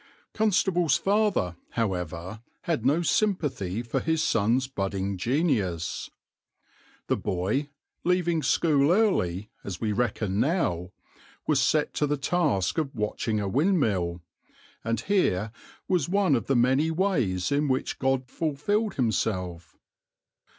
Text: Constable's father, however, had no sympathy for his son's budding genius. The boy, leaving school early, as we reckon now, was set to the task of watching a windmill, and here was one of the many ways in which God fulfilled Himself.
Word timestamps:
Constable's 0.33 0.97
father, 0.97 1.57
however, 1.73 2.41
had 2.61 2.83
no 2.83 3.03
sympathy 3.03 3.83
for 3.83 3.99
his 3.99 4.23
son's 4.23 4.65
budding 4.67 5.15
genius. 5.15 6.09
The 7.05 7.17
boy, 7.17 7.69
leaving 8.03 8.41
school 8.41 8.91
early, 8.91 9.51
as 9.63 9.79
we 9.79 9.91
reckon 9.91 10.39
now, 10.39 10.89
was 11.45 11.61
set 11.61 11.93
to 11.93 12.07
the 12.07 12.17
task 12.17 12.79
of 12.79 12.95
watching 12.95 13.39
a 13.39 13.47
windmill, 13.47 14.21
and 14.83 14.99
here 15.01 15.51
was 15.87 16.09
one 16.09 16.33
of 16.33 16.47
the 16.47 16.55
many 16.55 16.89
ways 16.89 17.51
in 17.51 17.67
which 17.67 17.99
God 17.99 18.27
fulfilled 18.27 18.95
Himself. 18.95 19.77